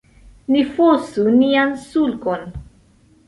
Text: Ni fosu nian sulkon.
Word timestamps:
Ni 0.53 0.61
fosu 0.77 1.25
nian 1.35 1.75
sulkon. 1.83 2.49